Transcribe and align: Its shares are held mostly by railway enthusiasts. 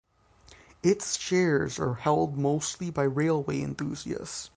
Its 0.81 1.15
shares 1.15 1.77
are 1.77 1.93
held 1.93 2.35
mostly 2.35 2.89
by 2.89 3.03
railway 3.03 3.61
enthusiasts. 3.61 4.49